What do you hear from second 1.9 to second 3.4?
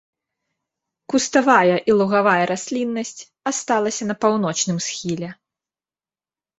лугавая расліннасць